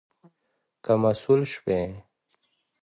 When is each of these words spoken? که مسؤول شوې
که 0.83 0.93
مسؤول 1.01 1.41
شوې 1.53 1.81